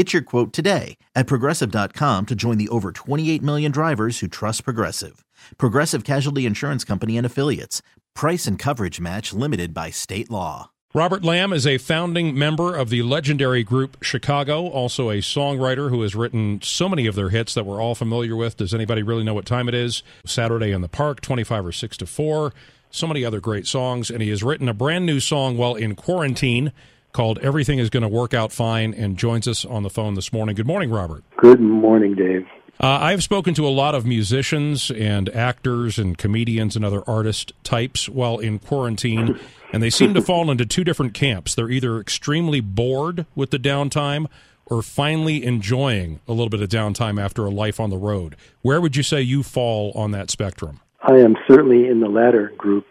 [0.00, 4.64] Get your quote today at progressive.com to join the over 28 million drivers who trust
[4.64, 5.26] Progressive.
[5.58, 7.82] Progressive Casualty Insurance Company and Affiliates.
[8.14, 10.70] Price and coverage match limited by state law.
[10.94, 16.00] Robert Lamm is a founding member of the legendary group Chicago, also a songwriter who
[16.00, 18.56] has written so many of their hits that we're all familiar with.
[18.56, 20.02] Does anybody really know what time it is?
[20.24, 22.54] Saturday in the Park, 25 or 6 to 4.
[22.90, 24.08] So many other great songs.
[24.08, 26.72] And he has written a brand new song while in quarantine
[27.12, 30.32] called Everything is Going to Work Out Fine and joins us on the phone this
[30.32, 30.54] morning.
[30.54, 31.24] Good morning, Robert.
[31.36, 32.46] Good morning, Dave.
[32.82, 37.52] Uh, I've spoken to a lot of musicians and actors and comedians and other artist
[37.62, 39.38] types while in quarantine,
[39.72, 41.54] and they seem to fall into two different camps.
[41.54, 44.28] They're either extremely bored with the downtime
[44.64, 48.36] or finally enjoying a little bit of downtime after a life on the road.
[48.62, 50.80] Where would you say you fall on that spectrum?
[51.02, 52.86] I am certainly in the latter group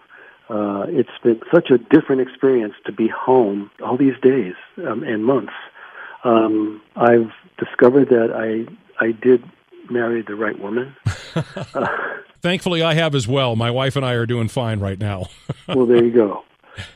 [0.50, 4.56] uh, it's been such a different experience to be home all these days
[4.88, 5.54] um, and months.
[6.24, 8.66] Um, I've discovered that I
[9.04, 9.44] I did
[9.90, 10.96] marry the right woman.
[11.76, 11.88] Uh,
[12.42, 13.56] Thankfully, I have as well.
[13.56, 15.28] My wife and I are doing fine right now.
[15.68, 16.44] well, there you go.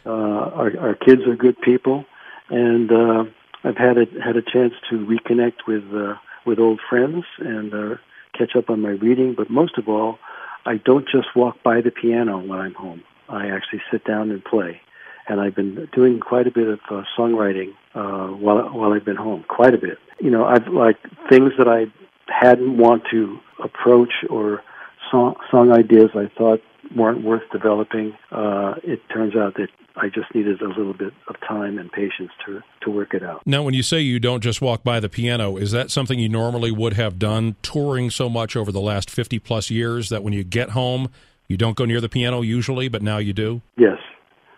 [0.06, 2.06] Uh, our, our kids are good people,
[2.50, 3.26] and uh,
[3.64, 6.16] I've had a had a chance to reconnect with uh,
[6.46, 7.96] with old friends and uh,
[8.38, 9.36] catch up on my reading.
[9.36, 10.18] But most of all,
[10.66, 13.04] I don't just walk by the piano when I'm home.
[13.34, 14.80] I actually sit down and play.
[15.28, 19.16] And I've been doing quite a bit of uh, songwriting uh, while while I've been
[19.16, 19.46] home.
[19.48, 19.98] Quite a bit.
[20.20, 20.98] You know, I've like
[21.30, 21.86] things that I
[22.28, 24.62] hadn't want to approach or
[25.10, 26.62] song song ideas I thought
[26.96, 28.18] weren't worth developing.
[28.32, 32.32] Uh, it turns out that I just needed a little bit of time and patience
[32.46, 33.44] to to work it out.
[33.46, 36.30] Now, when you say you don't just walk by the piano, is that something you
[36.30, 40.34] normally would have done touring so much over the last 50 plus years that when
[40.34, 41.10] you get home,
[41.48, 43.62] you don't go near the piano usually, but now you do.
[43.78, 43.98] Yes,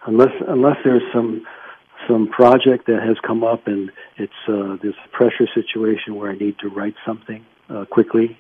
[0.06, 1.46] unless unless there's some
[2.08, 6.60] some project that has come up and it's uh, a pressure situation where I need
[6.60, 8.38] to write something uh, quickly,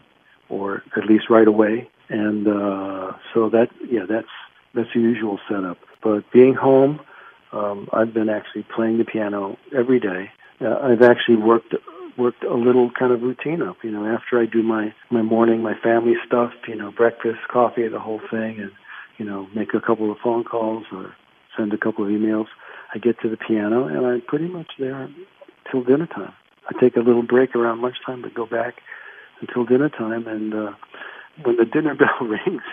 [0.49, 4.27] or at least right away, and uh, so that yeah that's
[4.73, 5.77] that's the usual setup.
[6.03, 6.99] But being home,
[7.51, 10.29] um, I've been actually playing the piano every day.
[10.61, 11.73] Uh, I've actually worked
[12.17, 13.77] worked a little kind of routine up.
[13.83, 17.87] You know, after I do my my morning, my family stuff, you know, breakfast, coffee,
[17.87, 18.71] the whole thing, and
[19.17, 21.15] you know, make a couple of phone calls or
[21.57, 22.47] send a couple of emails.
[22.93, 25.09] I get to the piano and I'm pretty much there
[25.71, 26.33] till dinner time.
[26.67, 28.75] I take a little break around lunchtime, but go back
[29.41, 30.27] until dinner time.
[30.27, 30.71] And uh,
[31.43, 32.63] when the dinner bell rings,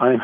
[0.00, 0.20] I'm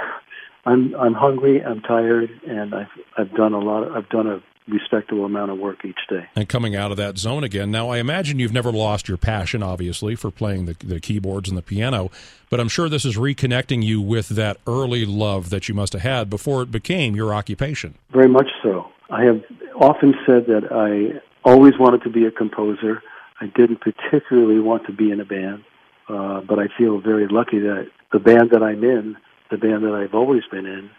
[0.67, 1.63] I'm I'm hungry.
[1.65, 3.85] I'm tired, and I've I've done a lot.
[3.85, 6.27] Of, I've done a respectable amount of work each day.
[6.37, 7.71] And coming out of that zone again.
[7.71, 11.57] Now, I imagine you've never lost your passion, obviously, for playing the, the keyboards and
[11.57, 12.11] the piano,
[12.51, 16.03] but I'm sure this is reconnecting you with that early love that you must have
[16.03, 17.95] had before it became your occupation.
[18.11, 18.91] Very much so.
[19.11, 19.43] I have
[19.81, 23.03] often said that I always wanted to be a composer.
[23.41, 25.65] I didn't particularly want to be in a band,
[26.09, 29.17] uh, but I feel very lucky that the band that I'm in,
[29.51, 30.91] the band that I've always been in,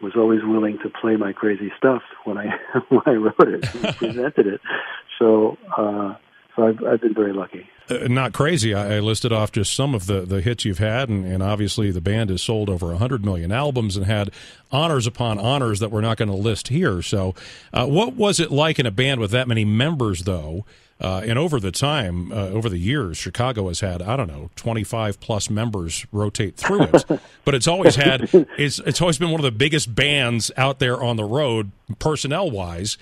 [0.00, 2.46] was always willing to play my crazy stuff when I
[2.88, 4.60] when I wrote it and presented it.
[5.18, 6.14] So uh,
[6.58, 7.68] so I've, I've been very lucky.
[7.88, 8.74] Uh, not crazy.
[8.74, 11.90] I, I, listed off just some of the, the hits you've had, and, and obviously
[11.90, 14.30] the band has sold over 100 million albums and had
[14.72, 17.00] honors upon honors that we're not going to list here.
[17.00, 17.34] So,
[17.72, 20.66] uh, what was it like in a band with that many members, though?
[21.00, 24.50] Uh, and over the time, uh, over the years, Chicago has had I don't know
[24.56, 27.04] twenty five plus members rotate through it,
[27.44, 28.28] but it's always had
[28.58, 32.50] it's it's always been one of the biggest bands out there on the road personnel
[32.50, 32.98] wise.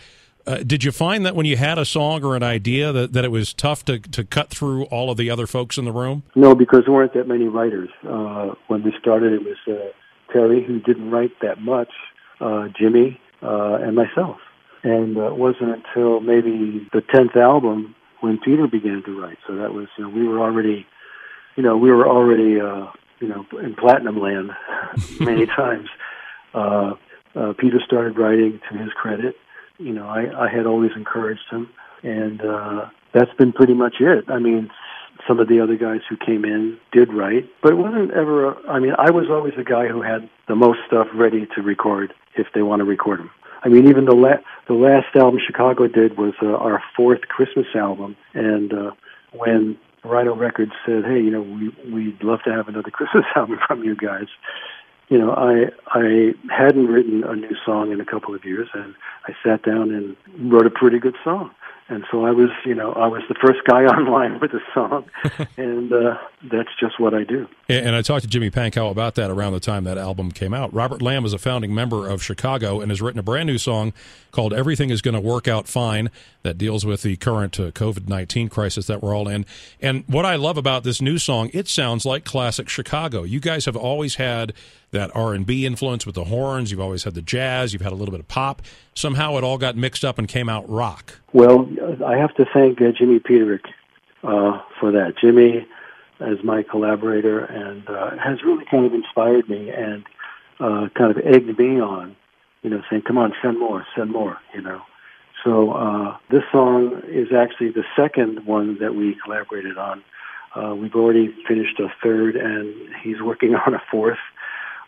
[0.47, 3.25] Uh, did you find that when you had a song or an idea that, that
[3.25, 6.23] it was tough to, to cut through all of the other folks in the room?
[6.37, 7.89] No, because there weren't that many writers.
[8.09, 11.91] Uh, when we started, it was uh, Terry, who didn't write that much,
[12.41, 14.39] uh, Jimmy, uh, and myself.
[14.87, 19.39] And uh, it wasn't until maybe the tenth album when Peter began to write.
[19.45, 20.87] So that was, you know, we were already,
[21.57, 22.87] you know, we were already, uh,
[23.19, 24.53] you know, in platinum land
[25.21, 25.89] many times.
[26.55, 26.93] uh,
[27.35, 29.35] uh, Peter started writing to his credit.
[29.79, 31.69] You know, I, I had always encouraged him,
[32.05, 34.25] and uh, that's been pretty much it.
[34.29, 34.71] I mean,
[35.27, 38.53] some of the other guys who came in did write, but it wasn't ever.
[38.53, 41.61] A, I mean, I was always the guy who had the most stuff ready to
[41.61, 43.31] record if they want to record them.
[43.67, 47.67] I mean, even the la- the last album Chicago did was uh, our fourth Christmas
[47.75, 48.91] album, and uh,
[49.33, 53.59] when Rhino Records said, "Hey, you know, we we'd love to have another Christmas album
[53.67, 54.29] from you guys,"
[55.09, 58.95] you know, I I hadn't written a new song in a couple of years, and
[59.27, 60.17] I sat down and
[60.53, 61.51] wrote a pretty good song.
[61.89, 65.07] And so I was, you know, I was the first guy online with a song,
[65.57, 67.49] and uh, that's just what I do.
[67.69, 70.73] And I talked to Jimmy Pankow about that around the time that album came out.
[70.73, 73.93] Robert Lamm is a founding member of Chicago and has written a brand new song
[74.33, 76.11] called "Everything Is Going to Work Out Fine"
[76.43, 79.47] that deals with the current uh, COVID nineteen crisis that we're all in.
[79.81, 83.23] And what I love about this new song, it sounds like classic Chicago.
[83.23, 84.53] You guys have always had
[84.93, 86.71] that R&B influence with the horns.
[86.71, 87.73] You've always had the jazz.
[87.73, 88.63] You've had a little bit of pop.
[88.95, 91.19] Somehow it all got mixed up and came out rock.
[91.33, 91.69] Well,
[92.07, 93.67] I have to thank uh, Jimmy Peterik
[94.23, 95.15] uh, for that.
[95.21, 95.67] Jimmy
[96.21, 100.05] is my collaborator and uh, has really kind of inspired me and
[100.61, 102.17] uh, kind of egged me on,
[102.63, 104.81] you know, saying, come on, send more, send more, you know.
[105.45, 110.03] So uh, this song is actually the second one that we collaborated on.
[110.55, 114.19] Uh, we've already finished a third, and he's working on a fourth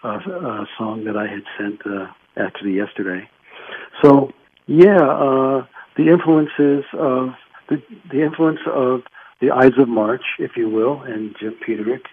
[0.02, 3.28] uh, uh, song that I had sent uh, actually yesterday.
[4.02, 4.32] So
[4.66, 5.66] yeah, uh,
[5.96, 7.34] the influences of
[7.68, 9.02] the, the influence of
[9.40, 12.06] the Ides of March, if you will, and Jim Peterik,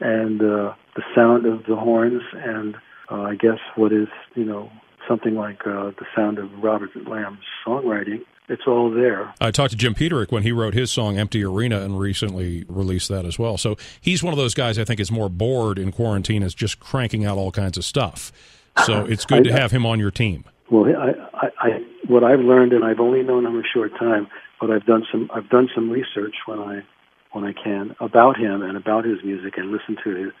[0.00, 2.76] and uh, the sound of the horns, and
[3.10, 4.70] uh, I guess what is you know
[5.08, 9.32] something like uh, the sound of Robert Lamm's songwriting it's all there.
[9.40, 13.08] I talked to Jim Peterik when he wrote his song "Empty Arena" and recently released
[13.08, 13.56] that as well.
[13.56, 16.80] So he's one of those guys I think is more bored in quarantine, is just
[16.80, 18.32] cranking out all kinds of stuff.
[18.84, 20.44] So it's good I, to have him on your team.
[20.70, 21.48] Well, I, I, I,
[22.12, 24.28] what I've learned, and I've only known him a short time,
[24.60, 26.82] but I've done some I've done some research when I
[27.32, 30.32] when I can about him and about his music and listen to his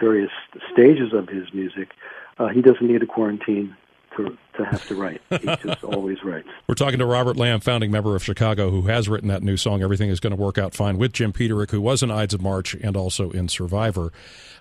[0.00, 0.30] various
[0.72, 1.90] stages of his music.
[2.38, 3.76] Uh, he doesn't need a quarantine
[4.16, 5.20] to, to have to write.
[5.30, 6.48] He just always writes.
[6.66, 9.82] We're talking to Robert Lamm, founding member of Chicago, who has written that new song,
[9.82, 12.42] Everything is Going to Work Out Fine, with Jim Peterik, who was in Ides of
[12.42, 14.12] March and also in Survivor.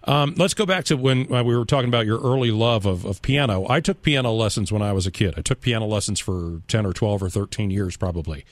[0.06, 3.06] Um, let's go back to when uh, we were talking about your early love of,
[3.06, 3.66] of piano.
[3.70, 5.34] I took piano lessons when I was a kid.
[5.38, 8.46] I took piano lessons for 10 or 12 or 13 years, probably.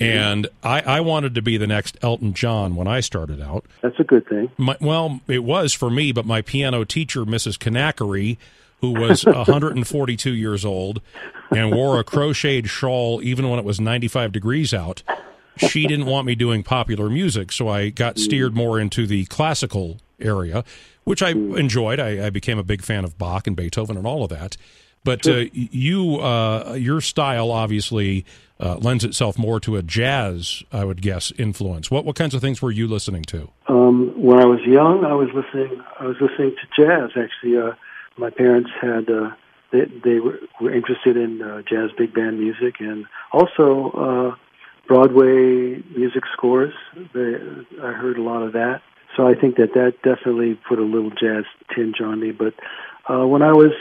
[0.00, 3.64] And I, I, wanted to be the next Elton John when I started out.
[3.82, 4.48] That's a good thing.
[4.56, 7.58] My, well, it was for me, but my piano teacher, Mrs.
[7.58, 8.36] Kanakari,
[8.80, 11.00] who was 142 years old
[11.50, 15.02] and wore a crocheted shawl even when it was 95 degrees out.
[15.56, 19.98] She didn't want me doing popular music, so I got steered more into the classical
[20.20, 20.64] area,
[21.02, 21.98] which I enjoyed.
[21.98, 24.56] I, I became a big fan of Bach and Beethoven and all of that.
[25.04, 28.24] But uh, you, uh, your style obviously
[28.60, 31.90] uh, lends itself more to a jazz, I would guess, influence.
[31.90, 33.48] What what kinds of things were you listening to?
[33.68, 35.80] Um, when I was young, I was listening.
[35.98, 37.10] I was listening to jazz.
[37.16, 37.72] Actually, uh,
[38.18, 39.30] my parents had uh,
[39.72, 44.36] they they were, were interested in uh, jazz big band music and also uh,
[44.86, 46.74] Broadway music scores.
[47.14, 47.36] They,
[47.82, 48.82] I heard a lot of that,
[49.16, 51.44] so I think that that definitely put a little jazz
[51.74, 52.32] tinge on me.
[52.32, 52.54] But
[53.08, 53.72] uh, when I was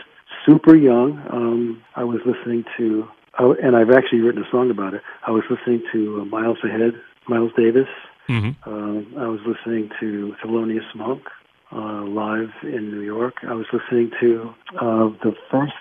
[0.46, 3.08] super young, um, I was listening to,
[3.40, 5.02] uh, and I've actually written a song about it.
[5.26, 6.94] I was listening to uh, Miles Ahead,
[7.28, 7.88] Miles Davis.
[8.28, 8.70] Mm-hmm.
[8.70, 11.24] Uh, I was listening to Thelonious Monk
[11.72, 13.36] uh, live in New York.
[13.48, 15.74] I was listening to uh, the first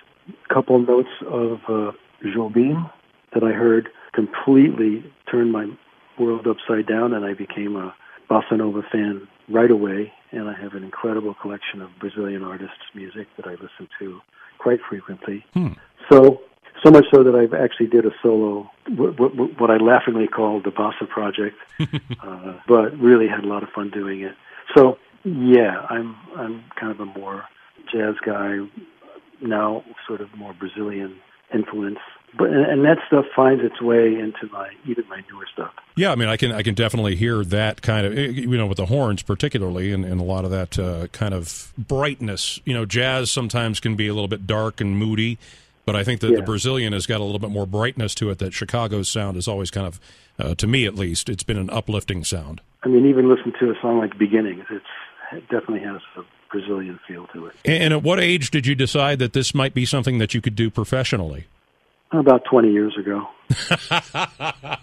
[0.52, 1.92] couple notes of uh,
[2.24, 2.90] Jobim
[3.34, 5.66] that I heard completely turned my
[6.18, 7.94] world upside down, and I became a
[8.30, 10.12] bossa nova fan right away.
[10.32, 14.20] And I have an incredible collection of Brazilian artists' music that I listen to
[14.58, 15.44] quite frequently.
[15.54, 15.74] Hmm.
[16.10, 16.40] So,
[16.82, 20.64] so much so that I've actually did a solo, what, what, what I laughingly called
[20.64, 21.56] the Bossa Project,
[22.22, 24.34] uh, but really had a lot of fun doing it.
[24.74, 27.44] So yeah, I'm I'm kind of a more
[27.92, 28.58] jazz guy
[29.40, 31.16] now, sort of more Brazilian
[31.52, 31.98] influence.
[32.38, 35.72] But and that stuff finds its way into my even my newer stuff.
[35.96, 38.76] Yeah, I mean, I can I can definitely hear that kind of you know with
[38.76, 42.60] the horns particularly, and, and a lot of that uh, kind of brightness.
[42.64, 45.38] You know, jazz sometimes can be a little bit dark and moody,
[45.86, 46.36] but I think that yeah.
[46.36, 48.38] the Brazilian has got a little bit more brightness to it.
[48.38, 50.00] That Chicago's sound is always kind of,
[50.38, 52.60] uh, to me at least, it's been an uplifting sound.
[52.82, 54.64] I mean, even listen to a song like Beginnings.
[54.70, 57.54] It's it definitely has a Brazilian feel to it.
[57.64, 60.56] And at what age did you decide that this might be something that you could
[60.56, 61.46] do professionally?
[62.12, 63.26] About 20 years ago.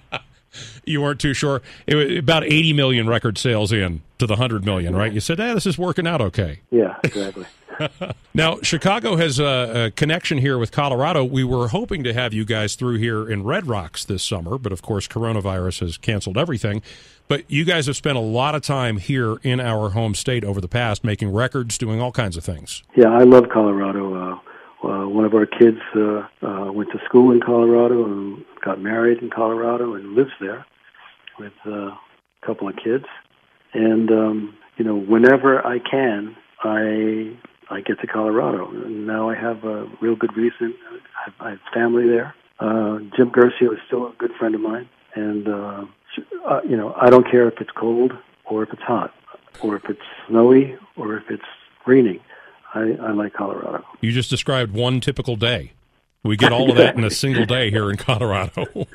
[0.85, 1.61] you weren't too sure.
[1.87, 5.11] It was about 80 million record sales in to the 100 million, right?
[5.11, 7.45] You said, "Hey, this is working out okay." Yeah, exactly.
[8.33, 11.23] now, Chicago has a, a, connection here with Colorado.
[11.23, 14.71] We were hoping to have you guys through here in Red Rocks this summer, but
[14.71, 16.81] of course, coronavirus has canceled everything.
[17.27, 20.59] But you guys have spent a lot of time here in our home state over
[20.59, 22.83] the past, making records, doing all kinds of things.
[22.95, 24.13] Yeah, I love Colorado.
[24.13, 24.39] Uh,
[24.87, 29.19] uh, one of our kids uh, uh, went to school in Colorado and got married
[29.19, 30.65] in Colorado and lives there
[31.39, 31.99] with uh, a
[32.45, 33.05] couple of kids.
[33.73, 37.37] And um, you know, whenever I can, I
[37.73, 38.69] I get to Colorado.
[38.69, 40.73] And now I have a real good reason.
[40.91, 42.35] I have, I have family there.
[42.59, 45.85] Uh, Jim Guercio is still a good friend of mine, and uh,
[46.47, 48.13] uh, you know, I don't care if it's cold
[48.45, 49.13] or if it's hot,
[49.61, 51.43] or if it's snowy or if it's
[51.85, 52.19] raining.
[52.73, 53.83] I, I like Colorado.
[54.01, 55.73] You just described one typical day.
[56.23, 58.65] We get all of that in a single day here in Colorado.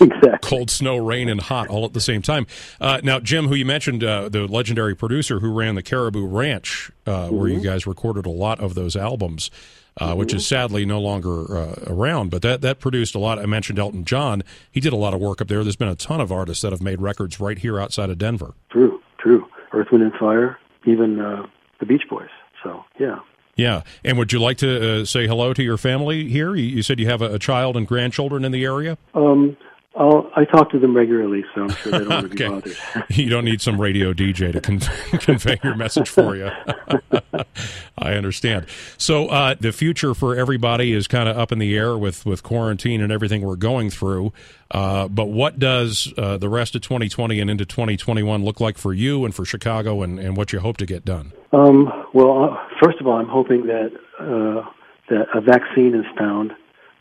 [0.00, 0.38] exactly.
[0.42, 2.46] Cold, snow, rain, and hot all at the same time.
[2.80, 6.90] Uh, now, Jim, who you mentioned, uh, the legendary producer who ran the Caribou Ranch,
[7.06, 7.36] uh, mm-hmm.
[7.36, 7.64] where you mm-hmm.
[7.64, 9.50] guys recorded a lot of those albums,
[9.98, 10.18] uh, mm-hmm.
[10.18, 13.38] which is sadly no longer uh, around, but that, that produced a lot.
[13.38, 14.42] I mentioned Elton John.
[14.70, 15.62] He did a lot of work up there.
[15.62, 18.54] There's been a ton of artists that have made records right here outside of Denver.
[18.70, 19.46] True, true.
[19.72, 21.46] Earth, Wind, and Fire, even uh,
[21.78, 22.28] the Beach Boys.
[22.62, 23.20] So, yeah.
[23.56, 26.54] Yeah, and would you like to uh, say hello to your family here?
[26.54, 28.98] You, you said you have a, a, child and grandchildren in the area.
[29.14, 29.56] Um,
[29.96, 32.76] I'll, I talk to them regularly, so I'm sure they don't want to be bothered.
[33.16, 34.80] you don't need some radio DJ to con-
[35.20, 36.50] convey your message for you.
[37.98, 38.66] I understand.
[38.98, 42.42] So uh, the future for everybody is kind of up in the air with, with
[42.42, 44.32] quarantine and everything we're going through.
[44.70, 48.92] Uh, but what does uh, the rest of 2020 and into 2021 look like for
[48.92, 51.32] you and for Chicago and, and what you hope to get done?
[51.52, 54.68] Um, well, uh, first of all, I'm hoping that uh,
[55.08, 56.52] that a vaccine is found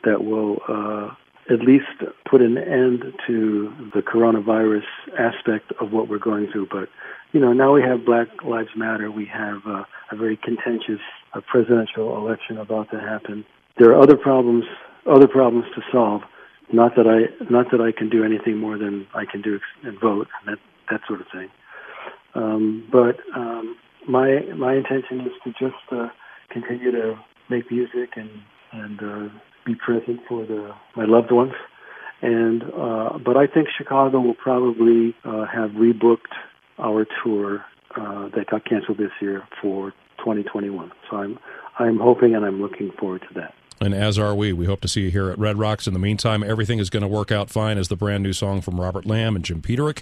[0.04, 1.16] that will uh,
[1.50, 1.86] at least
[2.30, 4.86] put an end to the coronavirus
[5.18, 6.68] aspect of what we're going through.
[6.72, 6.90] But
[7.34, 9.12] you know, now we have Black Lives Matter.
[9.12, 11.02] We have uh, a very contentious
[11.34, 13.46] uh, presidential election about to happen.
[13.78, 14.64] There are other problems,
[15.06, 16.22] other problems to solve.
[16.72, 20.00] Not that I, not that I can do anything more than I can do and
[20.00, 20.60] vote and that
[20.90, 21.50] that sort of thing.
[22.34, 26.10] Um, but um, my my intention is to just uh,
[26.50, 28.30] continue to make music and
[28.72, 29.30] and uh,
[29.66, 31.54] be present for the my loved ones.
[32.22, 36.34] And uh, but I think Chicago will probably uh, have rebooked
[36.80, 40.92] our tour uh, that got canceled this year for 2021.
[41.10, 41.40] So I'm
[41.78, 43.54] I'm hoping and I'm looking forward to that.
[43.82, 44.54] And as are we.
[44.54, 45.86] We hope to see you here at Red Rocks.
[45.86, 48.62] In the meantime, everything is going to work out fine as the brand new song
[48.62, 50.02] from Robert Lamm and Jim Peterik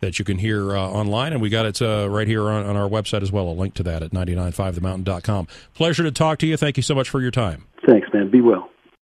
[0.00, 1.32] that you can hear uh, online.
[1.32, 3.48] And we got it uh, right here on, on, our website as well.
[3.48, 5.48] A link to that at 995themountain.com.
[5.72, 6.58] Pleasure to talk to you.
[6.58, 7.64] Thank you so much for your time.
[7.86, 8.30] Thanks, man.
[8.30, 8.68] Be well.